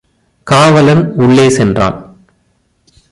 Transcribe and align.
காவலன் 0.43 1.13
உள்ளே 1.15 1.49
சென்றான். 1.49 2.15